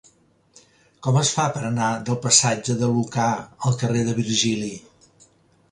Com 1.07 1.19
es 1.21 1.33
fa 1.39 1.45
per 1.57 1.61
anar 1.67 1.89
del 2.09 2.17
passatge 2.25 2.77
de 2.81 2.91
Lucà 2.97 3.29
al 3.71 3.79
carrer 3.83 4.05
de 4.09 4.19
Virgili? 4.23 4.73